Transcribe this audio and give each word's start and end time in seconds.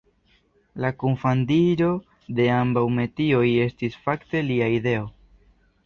La 0.85 0.89
kunfandiĝo 1.03 1.91
de 2.41 2.49
ambaŭ 2.55 2.85
metioj 2.99 3.45
estis 3.69 4.03
fakte 4.09 4.47
lia 4.51 4.75
ideo. 4.81 5.11